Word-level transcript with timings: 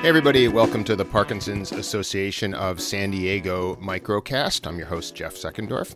Hey, 0.00 0.08
everybody, 0.08 0.48
welcome 0.48 0.82
to 0.84 0.96
the 0.96 1.04
Parkinson's 1.04 1.72
Association 1.72 2.54
of 2.54 2.80
San 2.80 3.10
Diego 3.10 3.76
Microcast. 3.76 4.66
I'm 4.66 4.78
your 4.78 4.86
host, 4.86 5.14
Jeff 5.14 5.34
Seckendorf. 5.34 5.94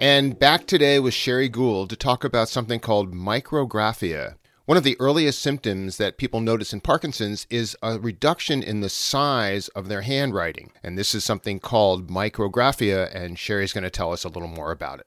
And 0.00 0.36
back 0.36 0.66
today 0.66 0.98
with 0.98 1.14
Sherrie 1.14 1.48
Gould 1.48 1.88
to 1.90 1.96
talk 1.96 2.24
about 2.24 2.48
something 2.48 2.80
called 2.80 3.14
micrographia. 3.14 4.34
One 4.64 4.76
of 4.76 4.82
the 4.82 4.96
earliest 4.98 5.40
symptoms 5.40 5.96
that 5.98 6.18
people 6.18 6.40
notice 6.40 6.72
in 6.72 6.80
Parkinson's 6.80 7.46
is 7.48 7.76
a 7.84 8.00
reduction 8.00 8.64
in 8.64 8.80
the 8.80 8.88
size 8.88 9.68
of 9.68 9.86
their 9.86 10.02
handwriting. 10.02 10.72
And 10.82 10.98
this 10.98 11.14
is 11.14 11.22
something 11.22 11.60
called 11.60 12.10
micrographia, 12.10 13.14
and 13.14 13.38
Sherrie's 13.38 13.72
going 13.72 13.84
to 13.84 13.90
tell 13.90 14.12
us 14.12 14.24
a 14.24 14.28
little 14.28 14.48
more 14.48 14.72
about 14.72 14.98
it. 14.98 15.06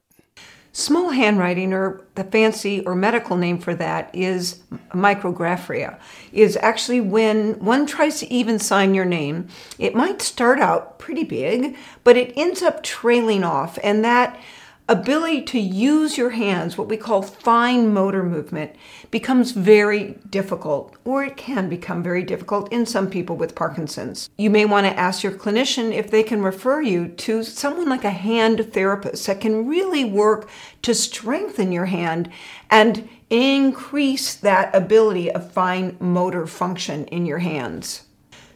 Small 0.80 1.09
handwriting, 1.09 1.73
or 1.73 2.05
the 2.16 2.23
fancy 2.23 2.80
or 2.85 2.95
medical 2.95 3.35
name 3.35 3.59
for 3.59 3.76
that, 3.76 4.09
is 4.16 4.62
micrographia. 4.94 5.99
Is 6.31 6.55
actually 6.62 7.02
when 7.02 7.59
one 7.59 7.85
tries 7.85 8.21
to 8.21 8.34
even 8.34 8.59
sign 8.59 8.94
your 8.94 9.04
name, 9.04 9.49
it 9.77 9.94
might 9.94 10.21
start 10.21 10.57
out 10.57 10.98
pretty 10.98 11.26
big, 11.26 11.76
but 12.05 12.16
it 12.16 12.31
ends 12.38 12.62
up 12.63 12.81
trailing 12.81 13.44
off, 13.44 13.77
and 13.84 14.05
that 14.05 14.40
ability 14.89 15.43
to 15.43 15.59
use 15.59 16.17
your 16.17 16.31
hands, 16.31 16.77
what 16.77 16.89
we 16.89 16.98
call 16.98 17.21
fine 17.21 17.93
motor 17.93 18.23
movement, 18.23 18.75
becomes 19.12 19.52
very 19.52 20.17
difficult, 20.29 20.95
or 21.05 21.23
it 21.23 21.38
can 21.38 21.70
become 21.70 22.02
very 22.02 22.23
difficult 22.23 22.71
in 22.73 22.85
some 22.85 23.09
people 23.09 23.38
with 23.38 23.55
Parkinson's. 23.55 24.29
You 24.38 24.49
may 24.49 24.65
want 24.65 24.88
to 24.88 24.99
ask 24.99 25.23
your 25.23 25.31
clinician 25.31 25.93
if 25.93 26.09
they 26.09 26.23
can 26.23 26.41
refer 26.41 26.81
you 26.81 27.07
to 27.07 27.43
someone 27.43 27.88
like 27.88 28.03
a 28.03 28.09
hand 28.09 28.73
therapist 28.73 29.27
that 29.27 29.39
can 29.39 29.67
really 29.67 30.03
work 30.03 30.49
to 30.81 30.95
strengthen 30.95 31.71
your 31.71 31.85
hand 31.85 32.31
and 32.71 33.07
increase 33.29 34.34
that 34.34 34.74
ability 34.76 35.31
of 35.31 35.51
fine 35.51 35.96
motor 35.99 36.48
function 36.48 37.05
in 37.05 37.27
your 37.27 37.40
hands. 37.40 38.05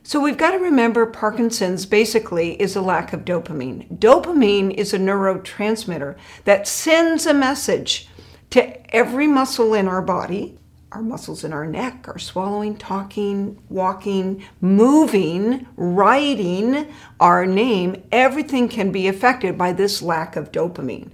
So 0.05 0.19
we've 0.19 0.37
got 0.37 0.51
to 0.51 0.57
remember 0.57 1.05
Parkinson's 1.05 1.85
basically 1.85 2.61
is 2.61 2.75
a 2.75 2.81
lack 2.81 3.13
of 3.13 3.23
dopamine. 3.23 3.97
Dopamine 3.99 4.73
is 4.73 4.93
a 4.93 4.99
neurotransmitter 4.99 6.17
that 6.43 6.67
sends 6.67 7.25
a 7.25 7.33
message 7.33 8.09
to 8.49 8.95
every 8.95 9.27
muscle 9.27 9.73
in 9.73 9.87
our 9.87 10.01
body, 10.01 10.59
our 10.91 11.01
muscles 11.01 11.45
in 11.45 11.53
our 11.53 11.65
neck, 11.65 12.05
our 12.09 12.19
swallowing, 12.19 12.75
talking, 12.75 13.63
walking, 13.69 14.45
moving, 14.59 15.65
writing 15.77 16.93
our 17.21 17.45
name, 17.45 18.03
everything 18.11 18.67
can 18.67 18.91
be 18.91 19.07
affected 19.07 19.57
by 19.57 19.71
this 19.71 20.01
lack 20.01 20.35
of 20.35 20.51
dopamine. 20.51 21.09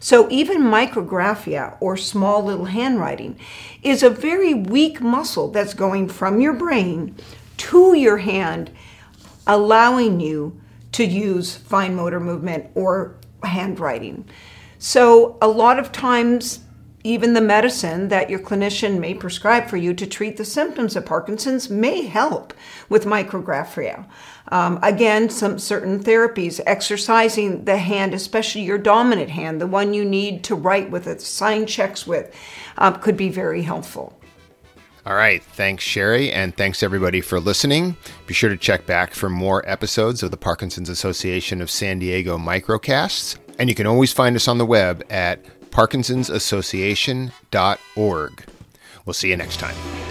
So 0.00 0.26
even 0.30 0.62
micrographia 0.62 1.76
or 1.78 1.98
small 1.98 2.42
little 2.42 2.64
handwriting 2.64 3.38
is 3.82 4.02
a 4.02 4.08
very 4.08 4.54
weak 4.54 5.02
muscle 5.02 5.50
that's 5.50 5.74
going 5.74 6.08
from 6.08 6.40
your 6.40 6.54
brain 6.54 7.14
to 7.60 7.94
your 7.94 8.16
hand, 8.16 8.70
allowing 9.46 10.18
you 10.18 10.58
to 10.92 11.04
use 11.04 11.56
fine 11.56 11.94
motor 11.94 12.18
movement 12.18 12.70
or 12.74 13.16
handwriting. 13.42 14.24
So, 14.78 15.36
a 15.42 15.48
lot 15.48 15.78
of 15.78 15.92
times, 15.92 16.60
even 17.04 17.34
the 17.34 17.40
medicine 17.40 18.08
that 18.08 18.30
your 18.30 18.38
clinician 18.38 18.98
may 18.98 19.14
prescribe 19.14 19.68
for 19.68 19.76
you 19.76 19.92
to 19.94 20.06
treat 20.06 20.36
the 20.36 20.44
symptoms 20.44 20.96
of 20.96 21.04
Parkinson's 21.04 21.68
may 21.70 22.02
help 22.02 22.54
with 22.88 23.04
micrographia. 23.04 24.06
Um, 24.48 24.78
again, 24.82 25.30
some 25.30 25.58
certain 25.58 26.02
therapies, 26.02 26.60
exercising 26.66 27.64
the 27.64 27.78
hand, 27.78 28.14
especially 28.14 28.62
your 28.62 28.78
dominant 28.78 29.30
hand, 29.30 29.60
the 29.60 29.66
one 29.66 29.94
you 29.94 30.04
need 30.04 30.44
to 30.44 30.54
write 30.54 30.90
with, 30.90 31.20
sign 31.20 31.66
checks 31.66 32.06
with, 32.06 32.34
um, 32.78 32.96
could 32.96 33.16
be 33.16 33.28
very 33.28 33.62
helpful. 33.62 34.19
All 35.06 35.14
right. 35.14 35.42
Thanks, 35.42 35.82
Sherrie. 35.84 36.30
And 36.30 36.54
thanks, 36.56 36.82
everybody, 36.82 37.20
for 37.20 37.40
listening. 37.40 37.96
Be 38.26 38.34
sure 38.34 38.50
to 38.50 38.56
check 38.56 38.86
back 38.86 39.14
for 39.14 39.30
more 39.30 39.68
episodes 39.68 40.22
of 40.22 40.30
the 40.30 40.36
Parkinson's 40.36 40.88
Association 40.88 41.60
of 41.60 41.70
San 41.70 41.98
Diego 41.98 42.38
microcasts. 42.38 43.36
And 43.58 43.68
you 43.68 43.74
can 43.74 43.86
always 43.86 44.12
find 44.12 44.36
us 44.36 44.46
on 44.48 44.58
the 44.58 44.66
web 44.66 45.04
at 45.10 45.44
parkinsonsassociation.org. 45.70 48.44
We'll 49.06 49.14
see 49.14 49.30
you 49.30 49.36
next 49.36 49.58
time. 49.58 50.09